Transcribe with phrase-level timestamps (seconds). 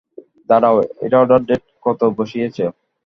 [0.49, 2.57] দাঁড়াও, এটার order date কত বসিয়েছ?